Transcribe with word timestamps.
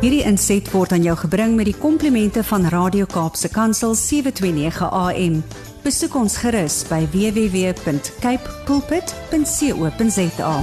Hierdie 0.00 0.22
inset 0.24 0.64
word 0.72 0.94
aan 0.96 1.02
jou 1.04 1.12
gebring 1.20 1.58
met 1.58 1.66
die 1.68 1.76
komplimente 1.76 2.40
van 2.48 2.62
Radio 2.72 3.04
Kaapse 3.04 3.50
Kansel 3.52 3.92
729 4.00 4.86
AM. 4.96 5.34
Besoek 5.84 6.14
ons 6.16 6.38
gerus 6.40 6.78
by 6.88 7.02
www.cape 7.12 8.54
pulpit.co.za. 8.64 10.54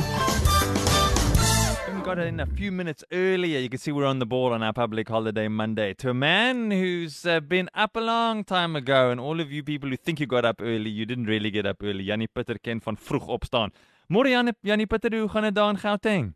We 1.94 2.02
got 2.02 2.18
in 2.18 2.42
a 2.42 2.48
few 2.48 2.72
minutes 2.72 3.06
earlier. 3.12 3.62
You 3.62 3.70
can 3.70 3.78
see 3.78 3.94
we're 3.94 4.10
on 4.10 4.18
the 4.18 4.26
ball 4.26 4.54
on 4.58 4.64
our 4.64 4.74
public 4.74 5.08
holiday 5.08 5.48
Monday 5.48 5.94
to 6.02 6.10
a 6.10 6.16
man 6.16 6.72
who's 6.72 7.24
uh, 7.24 7.40
been 7.40 7.70
up 7.76 7.96
a 7.96 8.02
long 8.02 8.44
time 8.44 8.76
ago. 8.76 9.12
And 9.12 9.20
all 9.20 9.40
of 9.40 9.52
you 9.52 9.62
people 9.62 9.90
who 9.92 9.98
think 9.98 10.20
you 10.20 10.26
got 10.26 10.46
up 10.46 10.62
early, 10.64 10.90
you 10.90 11.06
didn't 11.06 11.30
really 11.30 11.52
get 11.52 11.68
up 11.68 11.84
early. 11.84 12.04
Jannie 12.10 12.26
Pitter 12.26 12.58
ken 12.58 12.82
van 12.82 12.98
vroeg 12.98 13.28
opstaan. 13.28 13.70
Môre 14.10 14.34
Jannie, 14.34 14.58
Jannie 14.64 14.88
Pitter, 14.88 15.14
hoe 15.20 15.30
gaan 15.30 15.44
dit 15.44 15.56
daar 15.56 15.70
in 15.70 15.78
Gauteng? 15.78 16.34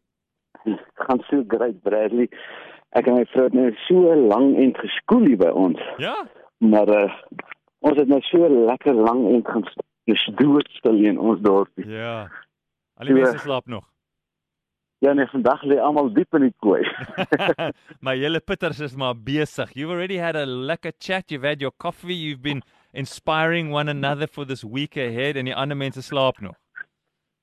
Dit 0.63 0.79
gaan 0.93 1.19
so 1.29 1.43
great 1.47 1.81
Bradley. 1.81 2.29
Ek 2.97 3.07
en 3.07 3.15
my 3.15 3.25
vrou 3.31 3.45
het 3.47 3.55
nou 3.55 3.69
so 3.85 4.15
lank 4.15 4.57
en 4.59 4.73
geskool 4.75 5.29
hier 5.29 5.39
by 5.39 5.51
ons. 5.55 5.79
Ja? 6.03 6.15
Maar 6.59 6.89
uh, 6.91 7.19
ons 7.87 7.99
het 7.99 8.09
nou 8.11 8.19
so 8.27 8.49
lekker 8.71 8.97
lank 8.97 9.29
en 9.31 9.45
gaan 9.47 9.63
dis 10.09 10.25
doodstil 10.39 10.99
in 11.11 11.19
ons 11.19 11.39
dorpie. 11.45 11.87
Ja. 11.87 12.25
Al 12.99 13.07
die 13.07 13.15
So, 13.15 13.21
mense 13.21 13.45
slaap 13.45 13.71
nog. 13.71 13.87
Ja, 15.01 15.15
nee, 15.17 15.25
vandag 15.31 15.63
lê 15.65 15.79
almal 15.81 16.11
diep 16.13 16.35
in 16.37 16.43
die 16.45 16.55
kooi. 16.61 16.83
maar 18.05 18.19
julle 18.19 18.39
pitters 18.39 18.83
is 18.85 18.93
maar 18.93 19.15
besig. 19.17 19.71
You've 19.73 19.93
already 19.95 20.19
had 20.21 20.35
a 20.35 20.45
lekker 20.45 20.93
chat, 20.99 21.31
you've 21.31 21.47
had 21.47 21.63
your 21.63 21.73
coffee, 21.77 22.13
you've 22.13 22.43
been 22.43 22.61
inspiring 22.93 23.71
one 23.71 23.89
another 23.89 24.27
for 24.27 24.45
this 24.45 24.63
week 24.63 24.97
ahead 24.97 25.39
en 25.39 25.49
die 25.49 25.55
ander 25.55 25.77
mense 25.77 26.03
slaap 26.05 26.37
nog. 26.39 26.59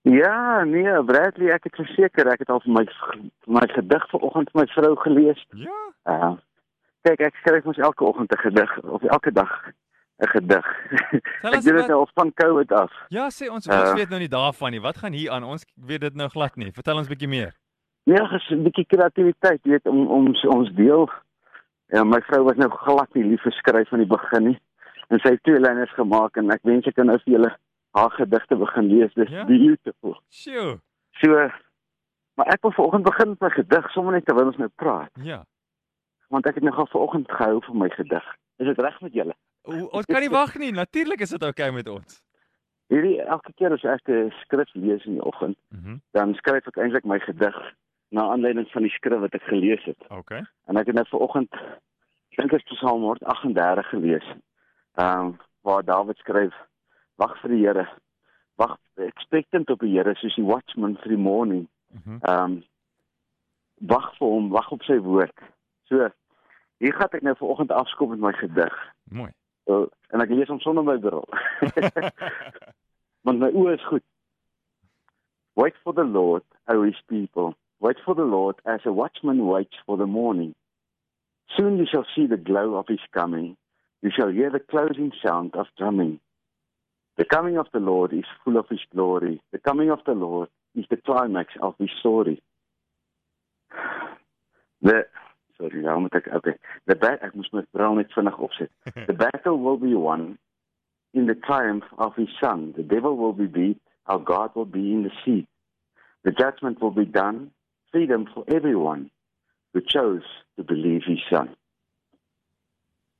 Ja, 0.08 0.64
nee, 0.64 0.92
Bradley, 1.04 1.50
ek 1.54 1.64
het 1.68 1.74
verseker 1.76 2.30
ek 2.32 2.38
het 2.44 2.50
al 2.50 2.60
vir 2.64 2.72
my 2.72 2.84
vir 2.84 3.18
my 3.58 3.66
gedig 3.74 4.06
vanoggend 4.10 4.50
vir 4.52 4.60
my 4.62 4.66
vrou 4.74 4.94
gelees. 5.04 5.44
Ja. 5.54 5.80
Uh 6.06 6.36
kyk, 7.06 7.20
ek 7.28 7.36
skryf 7.40 7.64
mos 7.64 7.78
elke 7.78 8.04
oggend 8.04 8.32
'n 8.32 8.40
gedig 8.42 8.78
of 8.84 9.02
elke 9.02 9.32
dag 9.32 9.52
'n 10.20 10.28
gedig. 10.34 10.66
Ek 11.46 11.54
ons 11.54 11.64
doen 11.64 11.76
dit 11.76 11.86
nou 11.88 11.98
al 12.00 12.08
van 12.14 12.32
COVID 12.34 12.72
af. 12.72 12.92
Ja, 13.08 13.28
sê 13.30 13.46
ons 13.50 13.66
Uh, 13.68 13.80
ons 13.80 13.92
weet 13.94 14.08
nou 14.10 14.18
nie 14.20 14.28
daarvan 14.28 14.70
nie. 14.70 14.80
Wat 14.80 14.96
gaan 14.98 15.12
hier 15.12 15.30
aan? 15.30 15.44
Ons 15.44 15.64
weet 15.74 16.00
dit 16.00 16.14
nou 16.14 16.28
glad 16.28 16.56
nie. 16.56 16.72
Vertel 16.72 16.96
ons 16.98 17.08
bietjie 17.08 17.28
meer. 17.28 17.54
Ja, 18.04 18.26
ges 18.26 18.50
'n 18.50 18.62
bietjie 18.62 18.86
kreatiwiteit, 18.86 19.60
jy 19.64 19.70
weet, 19.70 19.86
om 19.86 20.06
om 20.08 20.34
s- 20.34 20.44
ons 20.46 20.70
deel. 20.74 21.08
Ja, 21.88 22.04
my 22.04 22.20
vrou 22.20 22.44
was 22.44 22.56
nou 22.56 22.68
glad 22.70 23.14
nie 23.14 23.24
lief 23.24 23.42
vir 23.42 23.52
skryf 23.52 23.88
van 23.88 23.98
die 23.98 24.06
begin 24.08 24.44
nie. 24.44 24.58
En 25.08 25.18
sy 25.18 25.28
het 25.30 25.42
twee 25.42 25.60
lyne 25.60 25.86
gemaak 25.86 26.36
en 26.36 26.50
ek 26.50 26.60
wens 26.62 26.86
ek 26.86 26.94
kan 26.94 27.06
nou 27.06 27.18
vir 27.24 27.32
julle 27.34 27.56
haar 27.98 28.10
gedigte 28.10 28.56
begin 28.56 28.86
lees. 28.92 29.12
Dis 29.14 29.28
Ja? 29.30 29.44
beautiful. 29.44 30.20
Sjoe. 30.28 30.78
So 31.20 31.50
maar 32.38 32.46
ek 32.54 32.62
wil 32.62 32.72
vanoggend 32.72 33.04
begin 33.04 33.28
met 33.28 33.40
my 33.40 33.50
gedig 33.50 33.90
sommer 33.90 34.12
net 34.12 34.24
terwyl 34.26 34.46
ons 34.46 34.56
nou 34.56 34.68
praat, 34.76 35.10
Ja. 35.22 35.44
want 36.28 36.46
ek 36.46 36.54
het 36.54 36.64
nogal 36.64 36.86
vanoggend 36.86 37.30
gehou 37.32 37.60
vir 37.64 37.74
my 37.74 37.88
gedig. 37.88 38.24
Is 38.58 38.66
dit 38.66 38.78
reg 38.78 39.00
met 39.00 39.12
julle? 39.12 39.34
O, 39.62 39.72
ons 39.92 40.04
kan 40.06 40.20
nie 40.20 40.30
wag 40.30 40.54
nie. 40.58 40.72
Natuurlik 40.72 41.20
is 41.20 41.30
dit 41.30 41.42
oukei 41.42 41.68
okay 41.68 41.74
met 41.76 41.88
ons. 41.88 42.22
Hierdie 42.88 43.20
elke 43.20 43.52
keer 43.54 43.72
as 43.72 43.84
ek 43.84 44.08
'n 44.08 44.30
skrif 44.42 44.70
lees 44.74 45.04
in 45.04 45.12
die 45.18 45.24
oggend, 45.24 45.58
Mhm. 45.70 45.98
dan 46.12 46.34
skryf 46.34 46.66
ek 46.66 46.76
eintlik 46.78 47.04
my 47.04 47.18
gedig 47.18 47.56
na 48.10 48.22
aanleiding 48.30 48.68
van 48.70 48.82
die 48.82 48.90
skrif 48.90 49.20
wat 49.20 49.34
ek 49.34 49.42
gelees 49.42 49.84
het. 49.84 49.98
Okay. 50.10 50.42
En 50.68 50.76
ek 50.76 50.86
het 50.86 50.94
nou 50.94 51.04
vanoggend 51.10 51.50
dink 52.36 52.52
ek 52.52 52.64
Psalm 52.64 53.02
138 53.02 53.88
gelees. 53.88 54.24
Ehm 54.94 55.20
um, 55.26 55.38
waar 55.62 55.82
Dawid 55.84 56.16
skryf: 56.18 56.54
Wag 57.18 57.36
vir 57.42 57.54
die 57.54 57.62
Here. 57.64 57.86
Wag 58.58 58.76
expectant 59.06 59.70
op 59.70 59.82
die 59.82 59.94
Here 59.96 60.14
soos 60.18 60.36
die 60.38 60.46
watchman 60.46 60.96
vir 61.02 61.14
die 61.14 61.22
morning. 61.22 61.66
Mhm. 61.94 62.18
Ehm 62.22 62.44
um, 62.44 62.58
wag 63.78 64.08
vir 64.18 64.26
hom, 64.26 64.48
wag 64.50 64.70
op 64.74 64.82
sy 64.82 64.98
woord. 65.02 65.44
So 65.86 66.08
hier 66.82 66.94
gaan 66.94 67.14
ek 67.14 67.22
nou 67.26 67.34
vanoggend 67.38 67.74
afskop 67.74 68.10
met 68.14 68.22
my 68.22 68.32
gedig. 68.38 68.74
Mooi. 69.14 69.30
So, 69.66 69.88
en 70.14 70.22
ek 70.24 70.32
lees 70.34 70.50
hom 70.50 70.60
sonder 70.62 70.86
my 70.86 70.96
bril. 71.02 71.26
Want 73.26 73.42
my 73.42 73.50
oë 73.50 73.76
is 73.76 73.86
goed. 73.90 74.06
Wait 75.58 75.74
for 75.82 75.94
the 75.94 76.06
Lord, 76.06 76.44
O 76.70 76.82
his 76.82 76.98
people. 77.08 77.54
Wait 77.80 77.98
for 78.04 78.14
the 78.14 78.26
Lord 78.26 78.56
as 78.64 78.80
a 78.84 78.92
watchman 78.92 79.46
waits 79.46 79.76
for 79.86 79.96
the 79.96 80.06
morning. 80.06 80.54
Soon 81.56 81.78
you 81.78 81.86
shall 81.90 82.06
see 82.14 82.26
the 82.26 82.36
glow 82.36 82.74
of 82.74 82.86
his 82.86 83.02
coming. 83.12 83.56
You 84.02 84.10
shall 84.14 84.28
hear 84.28 84.50
the 84.50 84.60
closing 84.60 85.12
sound 85.24 85.54
of 85.54 85.66
drumming. 85.76 86.20
The 87.18 87.24
coming 87.24 87.58
of 87.58 87.66
the 87.72 87.80
Lord 87.80 88.12
is 88.12 88.24
full 88.44 88.56
of 88.56 88.66
his 88.70 88.78
glory. 88.94 89.42
The 89.50 89.58
coming 89.58 89.90
of 89.90 89.98
the 90.06 90.12
Lord 90.12 90.48
is 90.76 90.84
the 90.88 90.96
climax 90.96 91.52
of 91.60 91.74
his 91.78 91.90
story. 91.98 92.40
The 94.80 95.04
sorry, 95.58 95.82
nou 95.82 95.98
moet 96.00 96.14
ek 96.14 96.28
okay. 96.38 96.54
The 96.86 96.94
bat 96.94 97.24
ek 97.26 97.34
moes 97.34 97.50
my 97.52 97.64
bril 97.74 97.96
net 97.98 98.14
vinnig 98.14 98.38
opsit. 98.38 98.70
The 99.10 99.16
battle 99.18 99.58
will 99.58 99.76
be 99.76 99.94
won 99.94 100.38
in 101.12 101.26
the 101.26 101.34
triumph 101.34 101.82
of 101.98 102.14
his 102.14 102.30
son. 102.40 102.74
The 102.76 102.84
devil 102.84 103.16
will 103.16 103.32
be 103.32 103.46
beat, 103.46 103.80
our 104.06 104.20
God 104.20 104.54
will 104.54 104.70
be 104.70 104.92
in 104.92 105.02
the 105.02 105.10
seat. 105.24 105.48
The 106.22 106.30
judgment 106.30 106.80
will 106.80 106.94
be 106.94 107.04
done, 107.04 107.50
freedom 107.90 108.28
for 108.32 108.44
everyone 108.46 109.10
who 109.74 109.80
chose 109.80 110.22
to 110.56 110.62
believe 110.62 111.02
his 111.04 111.18
son. 111.28 111.50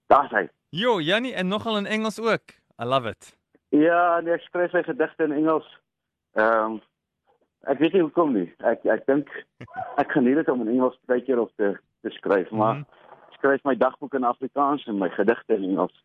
Daar's 0.06 0.30
hy. 0.30 0.46
Jo, 0.70 1.00
Jannie 1.00 1.34
en 1.34 1.48
nogal 1.48 1.76
in 1.76 1.86
Engels 1.86 2.20
ook. 2.20 2.54
I 2.78 2.84
love 2.84 3.10
it. 3.10 3.37
Ja, 3.68 4.20
nee, 4.20 4.32
ek 4.32 4.46
skryf 4.48 4.72
sy 4.72 4.82
gedigte 4.86 5.28
in 5.28 5.36
Engels. 5.36 5.66
Ehm 6.38 6.78
um, 6.78 6.80
ek 7.68 7.80
weet 7.82 7.96
nie 7.96 8.04
hoekom 8.04 8.32
nie. 8.32 8.46
Ek 8.64 8.84
ek 8.86 9.06
dink 9.10 9.30
ek 10.02 10.12
geniet 10.14 10.40
dit 10.40 10.48
om 10.52 10.62
in 10.64 10.74
Engels 10.76 10.96
baie 11.10 11.24
keer 11.24 11.40
op 11.42 11.52
te 11.60 11.74
te 12.02 12.12
skryf, 12.14 12.50
maar 12.50 12.84
ek 12.84 13.40
skryf 13.40 13.64
my 13.66 13.74
dagboek 13.76 14.14
in 14.14 14.28
Afrikaans 14.28 14.86
en 14.86 15.00
my 15.00 15.10
gedigte 15.16 15.58
in 15.58 15.66
Engels. 15.72 15.96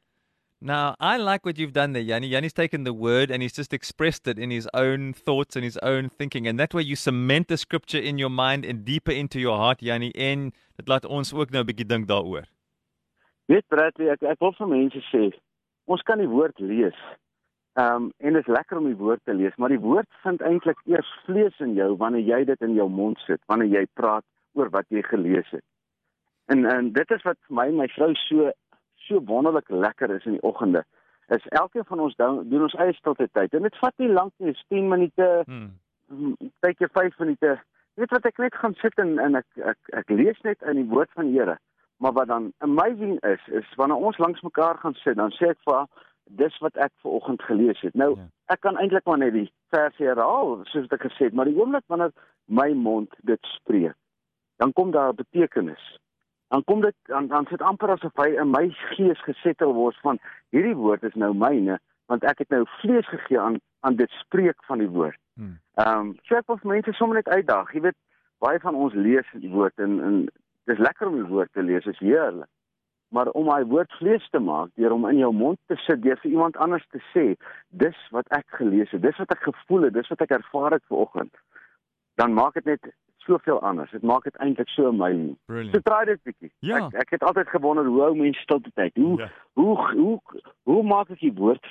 Now, 0.65 0.95
I 0.97 1.17
like 1.17 1.45
what 1.45 1.57
you've 1.57 1.73
done 1.73 1.91
there, 1.91 2.01
Yanni. 2.01 2.27
Yanni's 2.27 2.53
taken 2.53 2.85
the 2.85 2.93
word 2.93 3.29
and 3.29 3.41
he's 3.41 3.51
just 3.51 3.73
expressed 3.73 4.29
it 4.29 4.39
in 4.39 4.49
his 4.49 4.65
own 4.73 5.11
thoughts 5.11 5.57
and 5.57 5.65
his 5.65 5.77
own 5.79 6.07
thinking. 6.07 6.47
And 6.47 6.57
that 6.57 6.73
way 6.73 6.83
you 6.83 6.95
cement 6.95 7.49
the 7.49 7.57
scripture 7.57 7.99
in 7.99 8.17
your 8.17 8.29
mind 8.29 8.63
and 8.63 8.85
deeper 8.85 9.11
into 9.11 9.41
your 9.41 9.57
heart, 9.57 9.81
Yanni. 9.81 10.11
En 10.15 10.53
dit 10.77 10.87
laat 10.87 11.05
ons 11.05 11.33
ook 11.33 11.51
nou 11.51 11.63
'n 11.63 11.67
bietjie 11.67 11.85
dink 11.85 12.07
daaroor. 12.07 12.47
Weet 13.45 13.67
Bradley, 13.67 14.07
ek 14.09 14.23
ek 14.23 14.39
wil 14.39 14.53
vir 14.55 14.67
mense 14.67 15.01
sê, 15.11 15.33
ons 15.85 16.01
kan 16.01 16.17
die 16.17 16.29
woord 16.31 16.59
lees. 16.59 16.95
Ehm 17.73 17.95
um, 17.95 18.11
en 18.17 18.33
dit 18.33 18.41
is 18.47 18.53
lekker 18.53 18.77
om 18.77 18.85
die 18.85 18.97
woord 18.97 19.19
te 19.23 19.33
lees, 19.33 19.55
maar 19.55 19.69
die 19.73 19.81
woord 19.81 20.09
vind 20.21 20.41
eintlik 20.41 20.81
eers 20.85 21.09
vlees 21.25 21.59
in 21.59 21.73
jou 21.73 21.95
wanneer 21.97 22.21
jy 22.21 22.43
dit 22.45 22.61
in 22.61 22.73
jou 22.77 22.89
mond 22.89 23.17
sit, 23.25 23.41
wanneer 23.49 23.71
jy 23.79 23.87
praat 23.93 24.25
oor 24.53 24.69
wat 24.69 24.85
jy 24.93 25.01
gelees 25.01 25.49
het. 25.49 25.63
En 26.53 26.65
en 26.69 26.91
dit 26.93 27.11
is 27.11 27.25
wat 27.25 27.39
vir 27.47 27.55
my 27.57 27.65
en 27.71 27.79
my 27.81 27.87
vrou 27.95 28.11
so 28.27 28.51
so 29.07 29.23
wonderlik 29.25 29.69
lekker 29.69 30.13
is 30.15 30.25
in 30.29 30.37
die 30.37 30.45
oggende. 30.51 30.83
Is 31.33 31.47
elkeen 31.49 31.85
van 31.89 31.99
ons 31.99 32.15
doen, 32.15 32.43
doen 32.49 32.67
ons 32.69 32.77
eie 32.77 32.93
stilte 32.93 33.27
tyd 33.31 33.57
en 33.57 33.65
dit 33.65 33.81
vat 33.81 33.97
nie 33.97 34.11
lank 34.11 34.33
nie, 34.37 34.53
dis 34.53 34.65
10 34.69 34.89
minute, 34.93 35.29
Hmm. 35.47 36.35
tydjie 36.61 36.87
5 36.93 37.19
minute. 37.19 37.57
Jy 37.95 38.03
weet 38.03 38.11
wat 38.11 38.25
ek 38.25 38.37
net 38.37 38.55
gaan 38.55 38.73
sit 38.81 38.97
en 39.01 39.19
en 39.19 39.35
ek 39.35 39.45
ek 39.57 39.93
ek 40.01 40.09
lees 40.09 40.39
net 40.43 40.61
in 40.61 40.75
die 40.75 40.89
woord 40.93 41.09
van 41.17 41.25
die 41.31 41.39
Here. 41.39 41.57
Maar 41.97 42.13
wat 42.13 42.27
dan 42.27 42.51
amazing 42.57 43.19
is, 43.23 43.47
is 43.47 43.75
wanneer 43.75 43.97
ons 43.97 44.17
langs 44.17 44.41
mekaar 44.41 44.77
gaan 44.77 44.93
sit, 44.93 45.15
dan 45.15 45.31
sê 45.31 45.49
ek 45.49 45.61
vir 45.65 45.73
haar, 45.73 45.87
dis 46.29 46.57
wat 46.59 46.75
ek 46.75 46.91
ver 47.01 47.11
oggend 47.11 47.41
gelees 47.43 47.81
het. 47.81 47.93
Nou, 47.93 48.15
Ja. 48.17 48.27
ek 48.45 48.61
kan 48.61 48.77
eintlik 48.77 49.05
maar 49.05 49.17
net 49.17 49.33
die 49.33 49.51
verse 49.69 50.03
herhaal 50.03 50.61
soos 50.63 50.87
ek 50.91 51.01
gesê 51.01 51.25
het, 51.25 51.33
maar 51.33 51.45
die 51.45 51.57
oomblik 51.57 51.83
wanneer 51.87 52.11
my 52.45 52.73
mond 52.73 53.13
dit 53.23 53.39
spreek, 53.41 53.95
dan 54.57 54.73
kom 54.73 54.91
daar 54.91 55.09
'n 55.13 55.15
betekenis. 55.15 55.99
Dan 56.47 56.63
kom 56.63 56.81
dit 56.81 56.95
dan 57.03 57.27
dan 57.27 57.45
sit 57.49 57.61
amper 57.61 57.89
asof 57.89 58.11
hy 58.15 58.29
in 58.37 58.51
my 58.51 58.69
gees 58.69 59.21
gesettel 59.23 59.73
word 59.73 59.97
van 60.01 60.19
hierdie 60.49 60.75
woord 60.75 61.03
is 61.03 61.13
nou 61.13 61.33
myne, 61.33 61.79
want 62.05 62.23
ek 62.23 62.37
het 62.37 62.49
nou 62.49 62.65
vlees 62.81 63.07
gegee 63.07 63.39
aan 63.39 63.59
aan 63.79 63.95
dit 63.95 64.09
spreek 64.09 64.63
van 64.63 64.77
die 64.77 64.89
woord. 64.89 65.17
Hmm. 65.35 65.59
Ehm 65.75 65.99
um, 65.99 66.17
so 66.23 66.35
ek 66.35 66.47
wil 66.47 66.57
vir 66.57 66.71
mense 66.71 66.93
sommer 66.93 67.15
net 67.15 67.27
uitdaag. 67.29 67.73
Jy 67.73 67.81
weet, 67.81 67.97
baie 68.39 68.59
van 68.59 68.75
ons 68.75 68.93
lees 68.93 69.25
die 69.33 69.49
woord 69.49 69.79
en 69.79 69.99
en 70.03 70.27
dis 70.65 70.77
lekker 70.77 71.07
om 71.07 71.15
die 71.15 71.31
woord 71.31 71.51
te 71.53 71.63
lees, 71.63 71.85
is 71.85 71.99
heerlik. 71.99 72.47
Maar 73.13 73.29
om 73.37 73.45
daai 73.45 73.65
woord 73.69 73.91
vlees 73.99 74.25
te 74.33 74.39
maak 74.41 74.71
deur 74.79 74.89
hom 74.95 75.05
in 75.09 75.19
jou 75.21 75.29
mond 75.37 75.59
te 75.69 75.75
sit 75.85 76.01
deur 76.01 76.17
vir 76.23 76.31
iemand 76.31 76.57
anders 76.57 76.85
te 76.89 77.01
sê, 77.13 77.25
dis 77.69 77.99
wat 78.15 78.27
ek 78.33 78.45
gelees 78.57 78.89
het, 78.95 79.03
dis 79.03 79.17
wat 79.21 79.31
ek 79.35 79.43
gevoel 79.45 79.87
het, 79.87 79.93
dis 79.93 80.09
wat 80.09 80.23
ek 80.25 80.33
ervaar 80.39 80.73
het 80.77 80.85
vanoggend. 80.89 81.33
Dan 82.17 82.33
maak 82.33 82.57
dit 82.57 82.65
net 82.65 82.89
soveel 83.23 83.61
anders. 83.61 83.91
Dit 83.91 84.01
maak 84.03 84.25
dit 84.25 84.35
eintlik 84.43 84.69
so 84.73 84.87
amazing. 84.89 85.37
So 85.71 85.79
try 85.85 86.01
dit 86.09 86.23
bietjie. 86.27 86.49
Ja. 86.59 86.81
Ek 86.89 86.97
ek 87.05 87.13
het 87.17 87.23
altyd 87.23 87.53
gewonder 87.53 87.85
hoe 87.85 88.01
hou 88.01 88.15
mense 88.17 88.41
stilte 88.41 88.71
tyd? 88.73 88.97
Hoe 88.97 89.19
Ja. 89.21 89.29
hoe 89.53 89.77
hoe 89.91 90.19
hoe 90.63 90.83
maak 90.83 91.09
ek 91.13 91.19
die 91.19 91.33
woord 91.37 91.65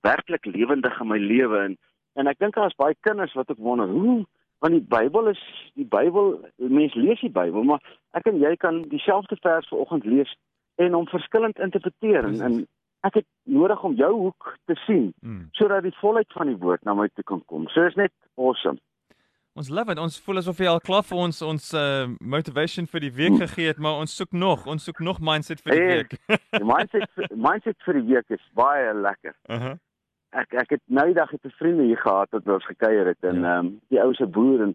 werklik 0.00 0.44
lewendig 0.46 1.00
in 1.00 1.08
my 1.12 1.18
lewe 1.18 1.58
en 1.68 1.76
en 2.16 2.26
ek 2.26 2.38
dink 2.38 2.54
daar's 2.54 2.74
baie 2.80 2.96
kinders 3.00 3.34
wat 3.34 3.50
ook 3.50 3.58
wonder 3.58 3.88
hoe 3.88 4.24
want 4.64 4.72
die 4.72 4.86
Bybel 4.88 5.28
is 5.28 5.42
die 5.74 5.84
Bybel 5.84 6.40
mense 6.56 6.98
lees 6.98 7.20
die 7.20 7.30
Bybel 7.30 7.64
maar 7.68 7.82
ek 8.16 8.26
en 8.26 8.40
jy 8.40 8.56
kan 8.56 8.82
dieselfde 8.88 9.36
vers 9.42 9.68
vanoggend 9.68 10.04
lees 10.04 10.32
en 10.76 10.92
hom 10.92 11.06
verskillend 11.06 11.58
interpreteer 11.58 12.24
en, 12.24 12.40
en 12.40 12.66
ek 13.06 13.14
het 13.14 13.26
nodig 13.44 13.82
om 13.84 13.94
jou 13.94 14.12
hoek 14.14 14.56
te 14.66 14.74
sien 14.86 15.12
Mm. 15.22 15.48
sodat 15.52 15.82
die 15.82 15.94
volheid 16.00 16.32
van 16.32 16.46
die 16.46 16.56
woord 16.56 16.84
na 16.84 16.94
my 16.94 17.08
toe 17.14 17.24
kan 17.24 17.42
kom. 17.46 17.68
So 17.68 17.84
is 17.86 17.94
net 17.94 18.12
awesome. 18.36 18.78
Ons 19.56 19.68
love 19.70 19.88
dit. 19.94 19.98
Ons 19.98 20.20
voel 20.20 20.36
asof 20.36 20.58
jy 20.58 20.66
al 20.68 20.80
klaar 20.84 21.02
vir 21.02 21.16
ons 21.18 21.38
ons 21.42 21.72
uh, 21.74 22.06
motivation 22.20 22.86
vir 22.86 23.00
die 23.00 23.12
week 23.12 23.38
gegee 23.40 23.66
het, 23.70 23.78
maar 23.78 23.96
ons 24.02 24.12
soek 24.16 24.32
nog, 24.32 24.66
ons 24.66 24.84
soek 24.84 24.98
nog 25.00 25.20
mindset 25.20 25.62
vir 25.64 25.72
die 25.72 25.80
Hey, 25.80 25.96
week. 25.96 26.10
Die 26.58 26.64
mindset 26.64 27.08
mindset 27.48 27.76
vir 27.86 27.94
die 27.94 28.06
week 28.14 28.30
is 28.36 28.44
baie 28.54 28.92
lekker. 28.94 29.34
uh 29.48 29.56
-huh. 29.62 29.74
Ek 30.36 30.52
ek 30.54 30.70
het 30.70 30.82
nou 30.86 31.06
die 31.06 31.14
dag 31.14 31.30
het 31.30 31.44
'n 31.44 31.54
vriend 31.58 31.80
hier 31.80 31.96
gehad 31.96 32.28
wat 32.30 32.48
ons 32.48 32.66
gekuier 32.66 33.06
het 33.06 33.22
en 33.24 33.36
ehm 33.36 33.44
Ja. 33.44 33.58
um, 33.58 33.80
die 33.88 34.00
ou 34.02 34.12
se 34.14 34.26
boer 34.26 34.60
en 34.62 34.74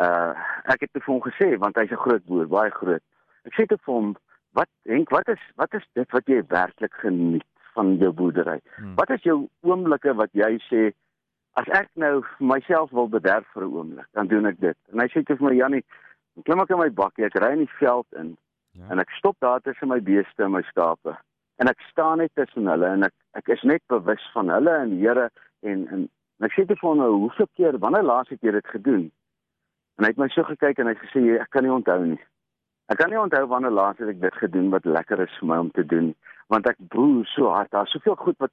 uh 0.00 0.32
ek 0.64 0.80
het 0.80 0.92
te 0.92 1.00
vir 1.00 1.14
hom 1.14 1.22
gesê 1.22 1.58
want 1.58 1.76
hy's 1.76 1.90
'n 1.90 1.96
groot 2.04 2.24
boer, 2.26 2.46
baie 2.48 2.70
groot. 2.70 3.02
Ek 3.44 3.52
sê 3.54 3.66
te 3.66 3.76
vir 3.84 3.94
hom, 3.94 4.16
"Wat 4.52 4.68
Henk, 4.84 5.10
wat 5.10 5.28
is 5.28 5.42
wat 5.56 5.74
is 5.74 5.84
dit 5.94 6.10
wat 6.10 6.26
jy 6.26 6.42
werklik 6.48 6.94
geniet 6.94 7.46
van 7.74 7.96
jou 7.96 8.12
boerdery? 8.12 8.60
Hmm. 8.76 8.94
Wat 8.94 9.10
is 9.10 9.22
jou 9.22 9.48
oomblikke 9.60 10.14
wat 10.14 10.30
jy 10.32 10.58
sê 10.70 10.92
as 11.52 11.68
ek 11.68 11.88
nou 11.94 12.24
myself 12.38 12.90
wil 12.90 13.08
bederf 13.08 13.46
vir 13.54 13.62
'n 13.62 13.72
oomblik, 13.74 14.06
dan 14.12 14.26
doen 14.26 14.46
ek 14.46 14.60
dit." 14.60 14.76
En 14.92 15.00
hy 15.00 15.06
sê 15.08 15.24
te 15.24 15.36
vir 15.36 15.48
my, 15.48 15.54
"Jannie, 15.54 15.84
klim 16.44 16.60
ek 16.60 16.70
in 16.70 16.78
my 16.78 16.90
bakkie, 16.90 17.24
ek 17.24 17.34
ry 17.34 17.52
in 17.52 17.66
die 17.66 17.74
veld 17.78 18.06
in 18.12 18.36
Ja. 18.78 18.88
en 18.88 18.98
ek 18.98 19.10
stop 19.10 19.36
daar 19.38 19.60
tussen 19.60 19.88
my 19.88 19.98
beeste 20.02 20.42
en 20.44 20.54
my 20.54 20.62
skape 20.68 21.16
en 21.58 21.70
ek 21.70 21.80
staan 21.90 22.20
net 22.22 22.30
tussen 22.38 22.66
hulle 22.70 22.86
en 22.94 23.06
ek 23.08 23.14
ek 23.40 23.50
is 23.54 23.62
net 23.66 23.82
bewus 23.90 24.24
van 24.34 24.52
hulle 24.54 24.74
en 24.84 24.92
die 24.94 25.00
Here 25.02 25.28
en 25.66 25.86
en, 25.94 26.04
en 26.38 26.46
ek 26.46 26.54
sê 26.54 26.66
te 26.66 26.76
vir 26.78 26.88
hom 26.88 27.00
nou 27.02 27.10
hoeveel 27.24 27.48
keer 27.58 27.78
wanneer 27.82 28.06
laas 28.06 28.30
het 28.30 28.44
jy 28.44 28.54
dit 28.54 28.74
gedoen 28.74 29.06
en 29.98 30.06
hy 30.06 30.12
het 30.12 30.20
my 30.22 30.28
so 30.34 30.46
gekyk 30.46 30.78
en 30.78 30.90
hy 30.90 30.94
het 30.94 31.06
gesê 31.06 31.24
ek 31.40 31.50
kan 31.54 31.66
nie 31.66 31.74
onthou 31.74 31.98
nie 32.04 32.20
ek 32.88 32.98
kan 33.00 33.12
nie 33.12 33.20
onthou 33.20 33.44
wanneer 33.46 33.74
laas 33.74 34.00
het 34.00 34.14
ek 34.14 34.20
dit 34.24 34.40
gedoen 34.42 34.70
wat 34.74 34.88
lekker 34.98 35.22
is 35.26 35.38
vir 35.40 35.50
my 35.52 35.60
om 35.66 35.70
te 35.76 35.86
doen 35.94 36.12
want 36.52 36.68
ek 36.70 36.80
boer 36.94 37.24
so 37.34 37.52
hard 37.52 37.70
daar's 37.76 37.94
soveel 37.96 38.16
goed 38.16 38.38
wat 38.44 38.52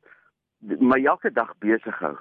my 0.94 1.02
elke 1.04 1.32
dag 1.32 1.52
besig 1.66 2.00
hou 2.06 2.16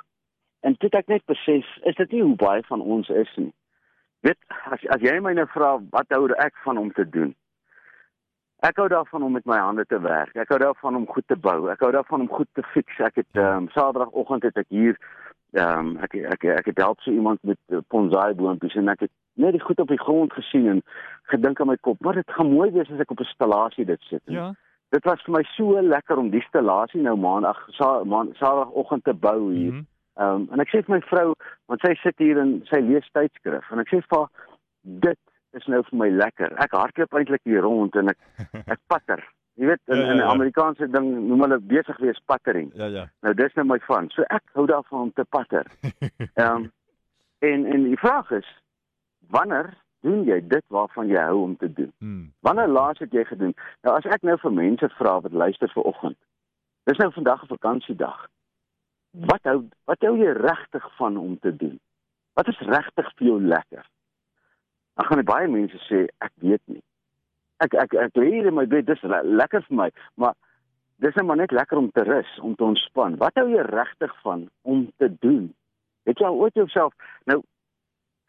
en 0.63 0.77
dit 0.81 0.99
ek 1.01 1.13
net 1.13 1.27
besef 1.31 1.71
is 1.91 2.01
dit 2.03 2.17
nie 2.17 2.25
hoe 2.25 2.37
baie 2.47 2.67
van 2.69 2.85
ons 2.97 3.09
is 3.25 3.39
nie 3.41 3.53
weet 4.27 4.61
as 4.73 4.85
as 4.97 5.09
jy 5.09 5.17
my 5.21 5.35
nou 5.39 5.49
vra 5.55 5.77
wat 5.97 6.15
hou 6.17 6.29
ek 6.49 6.63
van 6.67 6.81
om 6.81 6.93
te 6.93 7.09
doen 7.17 7.35
Ek 8.65 8.79
hou 8.81 8.87
daarvan 8.89 9.23
om 9.23 9.35
met 9.37 9.45
my 9.45 9.59
hande 9.61 9.85
te 9.85 9.99
werk. 10.01 10.33
Ek 10.41 10.49
hou 10.49 10.57
daarvan 10.59 10.97
om 10.97 11.03
goed 11.07 11.27
te 11.29 11.37
bou. 11.37 11.67
Ek 11.69 11.83
hou 11.85 11.91
daarvan 11.93 12.23
om 12.25 12.31
goed 12.33 12.49
te 12.57 12.63
fix. 12.73 12.97
Ek 12.97 13.19
het 13.21 13.37
ehm 13.37 13.67
um, 13.67 13.69
Saterdagoggend 13.75 14.47
het 14.49 14.57
ek 14.63 14.71
hier 14.73 14.97
ehm 15.55 15.79
um, 15.79 15.97
ek 16.03 16.15
ek 16.15 16.45
ek 16.45 16.67
het 16.73 16.81
help 16.83 17.01
so 17.01 17.11
iemand 17.11 17.43
met 17.43 17.59
bonsai 17.89 18.35
boontjies 18.35 18.75
en 18.81 18.89
ek 18.89 19.07
het 19.07 19.13
net 19.39 19.55
die 19.55 19.63
goed 19.63 19.81
op 19.81 19.89
die 19.89 20.01
grond 20.01 20.33
gesien 20.33 20.67
en 20.69 20.83
gedink 21.31 21.61
aan 21.61 21.71
my 21.71 21.77
kop, 21.81 22.01
maar 22.01 22.19
dit 22.19 22.37
gaan 22.37 22.51
mooi 22.51 22.71
wees 22.75 22.91
as 22.91 23.01
ek 23.01 23.11
op 23.11 23.21
'n 23.21 23.35
stellasie 23.35 23.85
dit 23.85 24.01
sit. 24.11 24.23
En 24.27 24.35
Ja. 24.35 24.55
Dit 24.91 25.05
was 25.05 25.23
vir 25.23 25.35
my 25.35 25.43
so 25.43 25.81
lekker 25.83 26.17
om 26.17 26.31
die 26.31 26.45
stellasie 26.47 27.01
nou 27.03 27.17
maandag 27.17 27.59
sa, 27.71 28.05
maand 28.05 28.37
Saterdagoggend 28.37 29.05
te 29.05 29.15
bou 29.15 29.53
hier. 29.53 29.73
Mhm. 29.73 29.87
Ehm 30.15 30.35
um, 30.35 30.49
en 30.53 30.61
ek 30.61 30.69
sê 30.69 30.83
vir 30.85 30.95
my 30.95 31.01
vrou, 31.01 31.33
want 31.67 31.81
sy 31.81 31.95
sit 31.95 32.19
hier 32.19 32.39
en 32.39 32.63
sy 32.71 32.81
lees 32.81 33.09
tydskrif 33.13 33.71
en 33.71 33.79
ek 33.79 33.89
sê 33.89 34.03
vir 34.03 34.19
haar 34.19 34.29
dit 34.83 35.19
is 35.53 35.67
nou 35.67 35.83
vir 35.83 35.99
my 35.99 36.09
lekker. 36.11 36.55
Ek 36.63 36.73
hardloop 36.73 37.15
eintlik 37.15 37.43
hier 37.45 37.63
rond 37.63 37.97
en 37.97 38.09
ek 38.09 38.19
ek 38.75 38.81
patter. 38.87 39.25
Jy 39.55 39.67
weet 39.67 39.81
in 39.85 39.97
Ja, 39.97 40.03
ja, 40.03 40.11
in 40.11 40.17
'n 40.17 40.21
ja. 40.21 40.27
Amerikaanse 40.27 40.91
ding 40.91 41.27
noem 41.29 41.41
hulle 41.41 41.59
besig 41.61 41.97
wees 41.97 42.21
pattering. 42.25 42.71
Ja, 42.75 42.87
ja. 42.87 43.09
Nou 43.21 43.35
dis 43.35 43.55
nou 43.55 43.67
my 43.67 43.79
van. 43.79 44.11
So 44.11 44.23
ek 44.23 44.43
hou 44.53 44.67
daarvan 44.67 45.01
om 45.01 45.13
te 45.13 45.25
patter. 45.25 45.67
Ehm 46.35 46.57
um, 46.57 46.73
en 47.39 47.67
en 47.67 47.83
die 47.83 47.99
vraag 47.99 48.31
is 48.31 48.49
wanneer 49.29 49.75
doen 50.01 50.25
jy 50.25 50.41
dit 50.49 50.65
waarvan 50.69 51.07
jy 51.09 51.21
hou 51.21 51.43
om 51.43 51.57
te 51.57 51.73
doen? 51.73 51.93
Mm. 51.99 52.33
Wanneer 52.41 52.69
laas 52.69 52.99
het 52.99 53.13
jy 53.13 53.25
gedoen? 53.25 53.55
Nou 53.83 53.97
as 53.97 54.05
ek 54.05 54.23
nou 54.23 54.39
vir 54.39 54.53
mense 54.53 54.89
vra 54.89 55.21
wat 55.21 55.33
luister 55.33 55.71
vir 55.73 55.83
oggend. 55.83 56.19
Dis 56.85 56.99
nou 56.99 57.13
vandag 57.13 57.43
'n 57.43 57.47
vakansiedag. 57.47 58.27
Wat 59.11 59.43
hou 59.43 59.69
wat 59.85 60.01
hou 60.01 60.17
jy 60.19 60.33
regtig 60.33 60.97
van 60.97 61.17
om 61.17 61.39
te 61.39 61.57
doen? 61.57 61.81
Wat 62.35 62.49
is 62.49 62.59
regtig 62.59 63.13
vir 63.17 63.27
jou 63.27 63.43
lekker? 63.43 63.87
Dan 64.95 65.07
gaan 65.07 65.25
baie 65.25 65.49
mense 65.49 65.79
sê 65.89 66.07
ek 66.19 66.33
weet 66.35 66.63
nie. 66.65 66.83
Ek 67.63 67.75
ek 67.75 67.95
ek 67.95 68.17
lê 68.17 68.31
hier 68.31 68.47
in 68.47 68.55
my 68.55 68.67
bed, 68.67 68.87
dis 68.87 69.03
le 69.03 69.23
lekker 69.23 69.63
vir 69.69 69.77
my, 69.77 69.91
maar 70.17 70.35
dis 70.99 71.15
net 71.15 71.25
maar 71.27 71.37
net 71.37 71.53
lekker 71.53 71.79
om 71.79 71.91
te 71.91 72.03
rus, 72.03 72.39
om 72.41 72.55
te 72.55 72.65
ontspan. 72.65 73.17
Wat 73.17 73.35
hou 73.35 73.49
jy 73.51 73.63
regtig 73.63 74.15
van 74.23 74.49
om 74.63 74.91
te 74.99 75.09
doen? 75.21 75.55
Het 76.05 76.19
jy 76.19 76.27
al 76.27 76.41
ooit 76.41 76.55
jouself 76.55 76.93
nou 77.27 77.43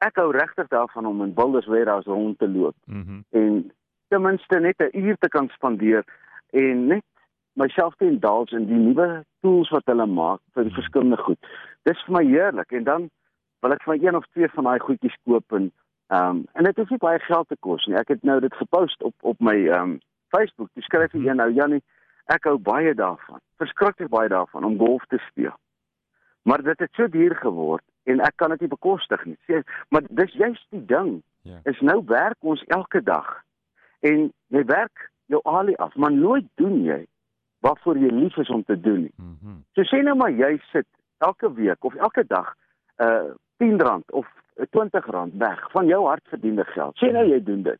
ek 0.06 0.16
hou 0.16 0.31
regtig 0.31 0.68
daarvan 0.68 1.06
om 1.06 1.22
in 1.24 1.33
Boulders 1.33 1.66
Warehouse 1.72 2.10
rond 2.10 2.38
te 2.39 2.48
loop 2.48 2.75
Mhm. 2.86 3.22
en 3.31 3.72
ten 4.10 4.22
minste 4.22 4.60
net 4.60 4.80
'n 4.80 4.98
uur 4.98 5.18
te 5.18 5.27
kan 5.30 5.50
spandeer 5.50 6.04
en 6.54 6.88
net 6.88 7.04
myself 7.54 7.95
te 7.95 8.06
indulge 8.06 8.56
in 8.56 8.66
die 8.68 8.75
nuwe 8.75 9.24
tools 9.42 9.69
wat 9.69 9.86
hulle 9.86 10.06
maak 10.06 10.39
vir 10.54 10.63
die 10.63 10.74
verskillende 10.74 11.18
goed. 11.18 11.39
Dis 11.83 12.04
vir 12.06 12.13
my 12.13 12.24
heerlik 12.25 12.72
en 12.72 12.83
dan 12.83 13.10
wil 13.62 13.72
ek 13.72 13.83
vir 13.83 13.95
my 13.95 14.06
een 14.07 14.16
of 14.16 14.25
twee 14.33 14.48
van 14.48 14.63
daai 14.63 14.80
goedjies 14.80 15.16
koop 15.25 15.51
en 15.51 15.72
ehm 16.07 16.29
um, 16.29 16.45
en 16.53 16.63
dit 16.63 16.77
hoef 16.77 16.89
nie 16.89 17.01
baie 17.01 17.19
geld 17.19 17.47
te 17.47 17.57
kos 17.59 17.85
nie. 17.85 17.97
Ek 17.97 18.07
het 18.13 18.23
nou 18.23 18.39
dit 18.39 18.53
gepost 18.53 19.01
op 19.03 19.15
op 19.21 19.39
my 19.39 19.55
ehm 19.67 19.81
um, 19.81 19.99
Facebook. 20.35 20.69
Dis 20.73 20.85
skryf 20.85 21.11
vir 21.11 21.27
een 21.27 21.39
nou 21.41 21.51
Jannie, 21.53 21.81
ek 22.25 22.43
hou 22.49 22.57
baie 22.57 22.93
daarvan. 22.93 23.39
Verskriklik 23.57 24.09
baie 24.09 24.29
daarvan 24.29 24.63
om 24.63 24.77
golf 24.77 25.05
te 25.09 25.17
speel. 25.29 25.55
Maar 26.43 26.61
dit 26.63 26.79
het 26.79 26.93
so 26.93 27.07
duur 27.07 27.35
geword 27.35 27.83
en 28.03 28.19
ek 28.21 28.35
kan 28.35 28.49
dit 28.53 28.59
nie 28.59 28.69
bekostig 28.69 29.25
nie. 29.25 29.37
Sê, 29.49 29.61
maar 29.89 30.05
dis 30.09 30.33
juist 30.33 30.65
die 30.69 30.85
ding. 30.85 31.21
Ja. 31.41 31.59
Is 31.63 31.79
nou 31.81 32.03
werk 32.05 32.37
ons 32.39 32.63
elke 32.67 33.01
dag 33.01 33.41
en 34.05 34.29
jy 34.53 34.63
werk 34.65 35.09
jou 35.25 35.41
alie 35.43 35.77
af, 35.81 35.95
maar 35.95 36.13
nooit 36.13 36.45
doen 36.61 36.83
jy 36.83 37.05
waarvoor 37.65 37.97
jy 37.97 38.11
lief 38.13 38.37
is 38.37 38.49
om 38.49 38.63
te 38.63 38.77
doen 38.79 39.01
nie. 39.07 39.13
Mhm. 39.15 39.57
So 39.73 39.81
sê 39.89 40.03
nou 40.03 40.15
maar 40.15 40.31
jy 40.31 40.57
sit 40.71 40.87
elke 41.17 41.53
week 41.53 41.83
of 41.83 41.95
elke 41.95 42.25
dag 42.27 42.53
uh 43.01 43.33
R10 43.63 44.09
of 44.11 44.27
R20 44.59 45.37
weg 45.37 45.71
van 45.71 45.85
jou 45.85 46.05
hardverdiende 46.05 46.65
geld. 46.65 46.97
Sê 46.97 47.11
nou 47.11 47.25
jy 47.27 47.43
doen 47.43 47.61
dit. 47.63 47.79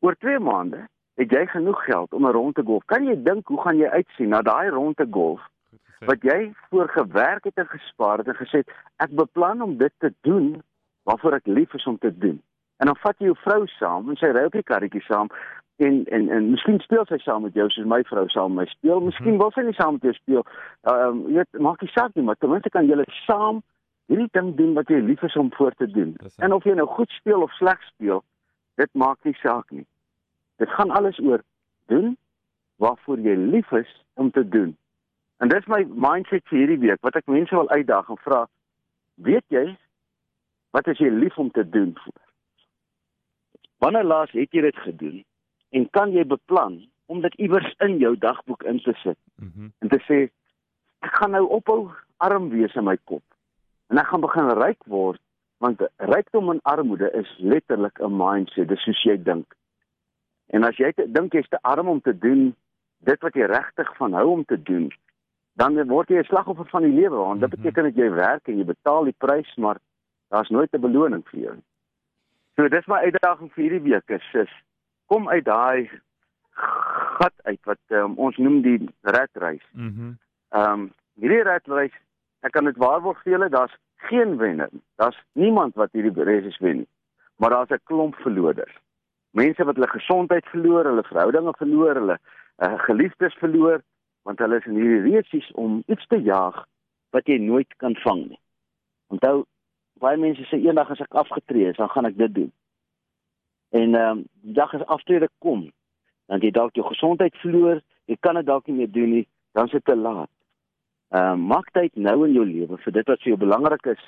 Oor 0.00 0.16
2 0.18 0.38
maande 0.38 0.86
het 1.18 1.30
jy 1.30 1.46
genoeg 1.46 1.84
geld 1.84 2.12
om 2.12 2.26
'n 2.26 2.32
rond 2.32 2.54
te 2.54 2.62
golf. 2.62 2.84
Kan 2.84 3.04
jy 3.04 3.22
dink 3.22 3.46
hoe 3.46 3.60
gaan 3.60 3.76
jy 3.76 3.88
uitsien 3.88 4.28
na 4.28 4.42
daai 4.42 4.68
rond 4.68 4.96
te 4.96 5.06
golf 5.10 5.40
wat 5.98 6.22
jy 6.22 6.52
voor 6.70 6.88
gewerk 6.88 7.44
het 7.44 7.56
en 7.56 7.66
gespaar 7.66 8.18
het 8.18 8.26
en 8.26 8.34
gesê 8.34 8.62
het, 8.62 8.70
ek 8.96 9.10
beplan 9.10 9.62
om 9.62 9.76
dit 9.76 9.92
te 9.98 10.14
doen 10.20 10.62
waarvoor 11.02 11.32
ek 11.32 11.46
lief 11.46 11.74
is 11.74 11.86
om 11.86 11.98
te 11.98 12.18
doen. 12.18 12.42
En 12.76 12.86
dan 12.86 12.96
vat 12.96 13.18
jy 13.18 13.24
jou 13.24 13.36
vrou 13.42 13.66
saam 13.66 14.10
en 14.10 14.16
sy 14.16 14.30
ry 14.30 14.44
op 14.44 14.52
die 14.52 14.62
karretjie 14.62 15.02
saam 15.02 15.30
en 15.76 16.04
en 16.04 16.28
en 16.34 16.50
miskien 16.50 16.78
speel 16.80 17.04
sy 17.06 17.18
saam 17.22 17.42
met 17.42 17.54
jou 17.54 17.68
soos 17.70 17.86
my 17.86 18.02
vrou 18.10 18.28
saam 18.28 18.54
met 18.54 18.66
my 18.66 18.72
speel. 18.72 19.00
Miskien 19.00 19.38
wil 19.38 19.50
sy 19.54 19.64
nie 19.66 19.74
saam 19.78 19.98
met 19.98 20.02
jou 20.02 20.14
speel. 20.14 20.46
Ehm 20.90 21.08
um, 21.08 21.24
jy 21.26 21.42
weet, 21.42 21.60
maak 21.66 21.82
nie 21.82 21.90
saak 21.94 22.14
nie, 22.14 22.24
maar 22.24 22.38
ten 22.38 22.50
minste 22.50 22.70
kan 22.70 22.86
julle 22.86 23.06
saam 23.26 23.62
hierdie 24.08 24.28
ding 24.32 24.54
doen 24.56 24.74
wat 24.74 24.88
jy 24.88 25.00
lief 25.04 25.22
is 25.22 25.36
om 25.36 25.50
voor 25.54 25.74
te 25.76 25.86
doen. 25.90 26.16
En 26.44 26.52
of 26.56 26.64
jy 26.64 26.74
nou 26.78 26.86
goed 26.88 27.10
speel 27.10 27.42
of 27.44 27.52
sleg 27.58 27.82
speel, 27.92 28.22
dit 28.80 28.90
maak 28.94 29.18
nie 29.24 29.34
saak 29.42 29.70
nie. 29.70 29.84
Dit 30.58 30.68
gaan 30.74 30.90
alles 30.90 31.18
oor 31.20 31.42
doen 31.92 32.16
waarvoor 32.82 33.18
jy 33.18 33.34
lief 33.36 33.70
is 33.72 33.90
om 34.14 34.30
te 34.30 34.44
doen. 34.48 34.76
En 35.38 35.48
dis 35.48 35.66
my 35.66 35.84
mindset 35.88 36.42
vir 36.50 36.58
hierdie 36.58 36.78
week 36.78 37.02
wat 37.06 37.16
ek 37.20 37.26
mense 37.30 37.54
wil 37.54 37.68
uitdaag 37.70 38.08
en 38.10 38.18
vra, 38.24 38.46
weet 39.14 39.44
jy 39.54 39.76
wat 40.76 40.86
is 40.88 40.98
jy 40.98 41.08
lief 41.10 41.36
om 41.38 41.50
te 41.50 41.64
doen? 41.68 41.94
Wanneer 43.78 44.04
laas 44.04 44.30
het 44.34 44.52
jy 44.52 44.60
dit 44.66 44.76
gedoen? 44.84 45.24
En 45.70 45.90
kan 45.90 46.12
jy 46.12 46.24
beplan 46.26 46.80
om 47.06 47.20
dit 47.24 47.34
iewers 47.34 47.68
in 47.84 47.98
jou 47.98 48.16
dagboek 48.18 48.62
in 48.62 48.80
te 48.82 48.92
sit 49.02 49.18
Mhm. 49.38 49.68
en 49.78 49.88
te 49.88 49.98
sê 50.08 50.30
ek 51.00 51.14
gaan 51.16 51.30
nou 51.30 51.46
ophou 51.48 51.90
arm 52.16 52.48
wees 52.50 52.74
in 52.74 52.84
my 52.84 52.96
kop 53.04 53.22
en 53.90 53.98
ek 53.98 54.06
gaan 54.06 54.20
begin 54.20 54.50
ryk 54.58 54.84
word 54.86 55.20
want 55.58 55.80
rykdom 55.96 56.50
en 56.50 56.60
armoede 56.62 57.10
is 57.12 57.30
letterlik 57.38 57.98
'n 58.00 58.16
mindset 58.16 58.68
dis 58.68 58.82
soos 58.84 59.02
jy 59.02 59.16
dink 59.22 59.54
en 60.52 60.64
as 60.64 60.76
jy 60.76 60.92
dink 61.06 61.32
jy's 61.32 61.48
te 61.48 61.58
arm 61.62 61.88
om 61.88 62.00
te 62.00 62.18
doen 62.18 62.54
dit 63.00 63.20
wat 63.22 63.34
jy 63.34 63.46
regtig 63.46 63.96
van 63.96 64.12
hou 64.12 64.26
om 64.32 64.44
te 64.44 64.62
doen 64.62 64.90
dan 65.56 65.74
word 65.88 66.08
jy 66.08 66.18
'n 66.18 66.24
slagoffer 66.24 66.66
van 66.70 66.82
die 66.82 66.92
lewe 67.00 67.16
want 67.16 67.40
dit 67.40 67.50
Mhm. 67.50 67.56
beteken 67.62 67.84
dat 67.84 67.94
jy 67.96 68.10
werk 68.10 68.48
en 68.48 68.58
jy 68.58 68.64
betaal 68.64 69.04
die 69.04 69.16
prys 69.18 69.56
maar 69.56 69.76
daar's 70.30 70.48
nooit 70.50 70.72
'n 70.72 70.80
beloning 70.80 71.24
vir 71.30 71.40
jou 71.40 71.56
so 72.56 72.68
dis 72.68 72.86
my 72.86 72.96
uitdaging 73.04 73.52
vir 73.52 73.62
hierdie 73.64 73.82
week 73.90 74.10
is 74.10 74.34
is 74.34 74.50
kom 75.06 75.28
uit 75.28 75.44
daai 75.44 75.90
gat 77.18 77.34
uit 77.44 77.60
wat 77.64 77.78
um, 77.90 78.14
ons 78.18 78.36
noem 78.36 78.62
die 78.62 78.88
rat 79.02 79.30
race 79.34 79.66
Mhm. 79.72 80.12
Ehm 80.50 80.72
um, 80.72 80.92
hierdie 81.20 81.42
redreis, 81.42 81.92
ek 82.40 82.52
kan 82.52 82.64
dit 82.64 82.76
waarborg 82.76 83.22
vir 83.22 83.32
julle, 83.32 83.48
daar's 83.48 83.74
geen 84.08 84.36
wenner. 84.38 84.70
Daar's 84.96 85.18
niemand 85.32 85.74
wat 85.74 85.92
hierdie 85.92 86.24
race 86.24 86.56
wen 86.60 86.76
nie. 86.76 86.88
Maar 87.36 87.50
daar's 87.50 87.70
'n 87.70 87.84
klomp 87.84 88.14
verloders. 88.14 88.74
Mense 89.30 89.64
wat 89.64 89.74
hulle 89.74 89.88
gesondheid 89.88 90.46
verloor, 90.46 90.84
hulle 90.84 91.02
verhoudinge 91.02 91.52
verloor, 91.56 91.94
hulle 91.94 92.18
uh, 92.56 92.78
geliefdes 92.78 93.34
verloor, 93.34 93.82
want 94.22 94.38
hulle 94.38 94.56
is 94.56 94.66
in 94.66 94.74
hierdie 94.74 95.14
resies 95.14 95.50
om 95.52 95.82
iets 95.86 96.06
te 96.06 96.16
jaag 96.16 96.66
wat 97.10 97.26
jy 97.26 97.38
nooit 97.38 97.76
kan 97.76 97.94
vang 97.94 98.28
nie. 98.28 98.40
Onthou, 99.06 99.44
baie 100.00 100.16
mense 100.16 100.42
sê 100.48 100.58
eendag 100.60 100.90
as 100.90 101.00
ek 101.00 101.14
afgetree 101.14 101.68
is, 101.70 101.76
dan 101.76 101.88
gaan 101.88 102.06
ek 102.06 102.16
dit 102.18 102.34
doen. 102.34 102.52
En 103.70 103.94
ehm 103.94 104.18
um, 104.18 104.24
die 104.44 104.56
dag 104.56 104.74
as 104.74 104.86
aftrede 104.86 105.28
kom, 105.38 105.68
dan 106.26 106.40
jy 106.40 106.50
dalk 106.50 106.74
jou 106.76 106.86
gesondheid 106.88 107.36
verloor, 107.44 107.80
jy 108.06 108.16
kan 108.20 108.36
dit 108.40 108.46
dalk 108.46 108.66
nie 108.66 108.76
meer 108.80 108.92
doen 108.92 109.10
nie, 109.18 109.26
dan 109.52 109.68
is 109.68 109.76
dit 109.76 109.84
te 109.84 109.96
laat. 109.96 110.30
Ehm 111.08 111.40
uh, 111.40 111.46
maak 111.54 111.70
tyd 111.72 111.94
nou 111.96 112.26
in 112.26 112.34
jou 112.36 112.44
lewe 112.46 112.76
vir 112.84 112.92
dit 112.92 113.06
wat 113.06 113.22
vir 113.22 113.32
jou 113.32 113.38
belangrik 113.40 113.86
is. 113.86 114.02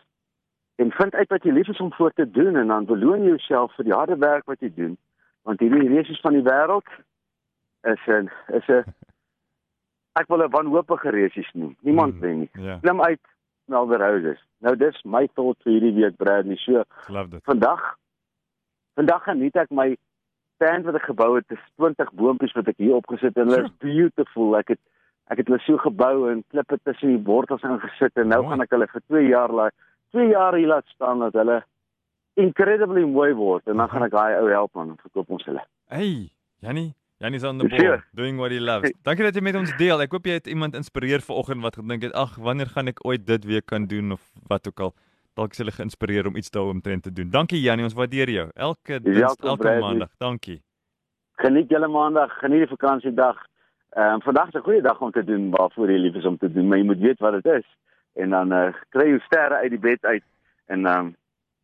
En 0.77 0.91
vind 0.93 1.15
uit 1.15 1.29
wat 1.29 1.45
jy 1.45 1.53
lief 1.53 1.69
is 1.69 1.81
om 1.81 1.93
voor 1.93 2.13
te 2.13 2.31
doen 2.31 2.57
en 2.57 2.69
dan 2.69 2.85
beloon 2.85 3.25
jouself 3.25 3.75
vir 3.75 3.85
die 3.85 3.97
harde 3.97 4.17
werk 4.17 4.45
wat 4.47 4.61
jy 4.61 4.73
doen 4.75 4.99
want 5.49 5.61
hierdie 5.61 5.89
resies 5.89 6.21
van 6.21 6.37
die 6.37 6.45
wêreld 6.45 6.89
is 7.89 8.03
'n 8.07 8.29
is 8.59 8.69
'n 8.69 8.85
ek 10.21 10.29
wil 10.29 10.45
'n 10.45 10.51
wanhoopige 10.51 11.11
resies 11.11 11.51
noem. 11.53 11.77
Niemand 11.81 12.15
mm, 12.15 12.21
weet 12.21 12.37
nie. 12.37 12.51
Ja. 12.53 12.79
klim 12.79 13.03
uit 13.03 13.25
Melder 13.65 13.99
Roses 13.99 14.45
nou 14.59 14.77
dis 14.77 15.03
my 15.05 15.27
thought 15.35 15.63
vir 15.65 15.73
hierdie 15.73 15.95
week 15.97 16.17
Bradley 16.17 16.57
so. 16.57 16.85
Vandag 17.49 17.97
vandag 18.95 19.25
geniet 19.25 19.57
ek 19.57 19.71
my 19.71 19.97
stand 20.61 20.85
wat 20.85 20.99
ek 21.01 21.09
gebou 21.09 21.35
het, 21.39 21.49
dis 21.49 21.63
20 21.81 22.13
boontjies 22.13 22.53
wat 22.53 22.69
ek 22.69 22.77
hier 22.77 22.99
opgesit 22.99 23.33
het. 23.33 23.47
Hulle 23.47 23.65
is 23.65 23.77
beautiful. 23.81 24.57
Ek 24.59 24.75
het 24.75 24.81
ek 25.31 25.39
het 25.39 25.47
hulle 25.49 25.61
so 25.65 25.79
gebou 25.79 26.31
en 26.31 26.43
klippe 26.51 26.79
tussen 26.85 27.09
die 27.15 27.23
wortels 27.25 27.63
ingesit 27.63 28.17
en 28.19 28.29
nou 28.29 28.43
Mooi. 28.43 28.51
gaan 28.51 28.65
ek 28.67 28.71
hulle 28.75 28.87
vir 28.93 29.03
2 29.09 29.27
jaar 29.29 29.53
laat 29.55 29.75
2 30.13 30.29
jaar 30.33 30.57
hier 30.59 30.67
laat 30.69 30.87
staan 30.95 31.21
dat 31.23 31.33
hulle 31.39 31.61
incredibly 32.41 33.05
mooi 33.05 33.33
word 33.35 33.67
en 33.69 33.77
dan 33.77 33.89
gaan 33.93 34.07
ek 34.07 34.15
daai 34.15 34.39
ou 34.41 34.49
help 34.51 34.75
man 34.75 34.97
verkoop 35.03 35.31
ons 35.31 35.45
hulle. 35.47 35.63
Hey, 35.91 36.31
Jannie, 36.65 36.95
Jannie's 37.21 37.45
on 37.45 37.59
the 37.59 37.69
Sure. 37.69 37.99
ball, 37.99 38.03
doing 38.15 38.39
what 38.39 38.51
he 38.51 38.61
loves. 38.61 38.91
Dankie 39.05 39.25
dat 39.27 39.35
jy 39.35 39.43
met 39.43 39.55
ons 39.59 39.73
deel. 39.77 40.01
Ek 40.01 40.13
hoop 40.13 40.25
jy 40.27 40.39
het 40.39 40.47
iemand 40.49 40.75
inspireer 40.75 41.21
vanoggend 41.21 41.63
wat 41.63 41.77
gedink 41.77 42.03
het, 42.03 42.13
"Ag, 42.15 42.37
wanneer 42.37 42.67
gaan 42.67 42.89
ek 42.89 43.05
ooit 43.05 43.27
dit 43.27 43.45
weer 43.45 43.63
kan 43.63 43.87
doen 43.87 44.13
of 44.13 44.23
wat 44.49 44.67
ook 44.69 44.81
al." 44.81 44.95
Dalk 45.37 45.51
is 45.53 45.59
hulle 45.59 45.71
geïnspireer 45.71 46.27
om 46.27 46.37
iets 46.37 46.51
daaromtrent 46.51 47.03
te 47.03 47.13
doen. 47.13 47.31
Dankie 47.31 47.61
Jannie, 47.61 47.85
ons 47.85 47.95
waardeer 47.95 48.29
jou. 48.31 48.49
Elke 48.55 49.01
dins, 49.01 49.19
welkom, 49.19 49.49
elke 49.49 49.81
maandag. 49.81 50.09
Dankie. 50.19 50.63
Geniet 51.37 51.69
julle 51.69 51.89
maandag, 51.89 52.33
geniet 52.39 52.67
die 52.69 52.77
vakansiedag. 52.77 53.37
Ehm 53.91 54.15
um, 54.15 54.23
vandag 54.23 54.49
is 54.49 54.55
'n 54.55 54.63
goeie 54.67 54.83
dag 54.83 55.01
om 55.01 55.11
te 55.11 55.25
doen 55.25 55.51
waarvoor 55.51 55.91
jy 55.91 55.99
lief 55.99 56.15
is 56.15 56.25
om 56.27 56.39
te 56.39 56.53
doen, 56.53 56.69
maar 56.69 56.79
jy 56.79 56.85
moet 56.85 56.99
weet 56.99 57.19
wat 57.19 57.43
dit 57.43 57.53
is. 57.53 57.67
En 58.15 58.31
dan 58.31 58.53
uh, 58.53 58.73
kry 58.89 59.07
jou 59.09 59.19
sterre 59.21 59.55
uit 59.55 59.71
die 59.71 59.79
bed 59.79 60.05
uit 60.05 60.23
en 60.67 60.87
ehm 60.87 60.99
um, 61.07 61.17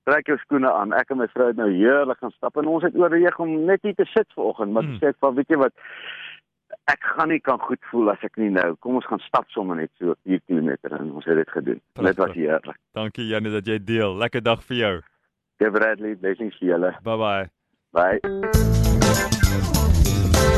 trek 0.05 0.27
jou 0.27 0.39
skoene 0.39 0.73
aan. 0.73 0.93
Ek 0.93 1.11
en 1.11 1.17
my 1.19 1.27
vrou 1.29 1.47
het 1.47 1.57
nou 1.57 1.71
heerlik 1.73 2.19
gaan 2.19 2.31
stap 2.31 2.57
en 2.57 2.67
ons 2.67 2.83
het 2.83 2.95
oorweeg 2.97 3.39
om 3.39 3.65
net 3.65 3.83
hier 3.83 3.95
te 3.95 4.05
sit 4.05 4.27
vanoggend, 4.35 4.73
maar 4.73 4.83
Hmm. 4.83 4.99
sê 5.01 5.07
ek 5.09 5.17
van 5.19 5.35
weet 5.35 5.49
jy 5.49 5.57
wat 5.57 5.73
ek 6.87 7.03
gaan 7.03 7.29
nie 7.29 7.41
kan 7.41 7.59
goed 7.59 7.79
voel 7.91 8.11
as 8.11 8.23
ek 8.23 8.37
nie 8.37 8.51
nou. 8.51 8.75
Kom 8.79 8.95
ons 8.95 9.07
gaan 9.07 9.19
stap 9.19 9.51
sommer 9.51 9.77
net 9.77 9.91
so 9.99 10.15
4 10.25 10.41
km 10.47 10.71
en 10.83 11.13
ons 11.13 11.25
het 11.25 11.37
dit 11.37 11.51
gedoen. 11.51 11.81
Dit 11.95 12.17
was 12.17 12.33
heerlik. 12.33 12.77
Dankie 12.95 13.27
Jannie 13.27 13.53
dat 13.53 13.67
jy 13.67 13.79
deel. 13.85 14.17
Lekker 14.17 14.43
dag 14.43 14.63
vir 14.65 14.77
jou. 14.77 15.01
Give 15.59 15.71
Bradley 15.71 16.15
blessings 16.15 16.57
vir 16.59 16.69
julle. 16.69 16.95
Bye 17.03 17.17
bye. 17.17 17.49
Bye. 17.93 18.86